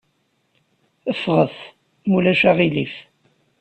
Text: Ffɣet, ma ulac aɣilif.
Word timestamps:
Ffɣet, 1.19 1.55
ma 2.07 2.15
ulac 2.17 2.41
aɣilif. 2.49 2.95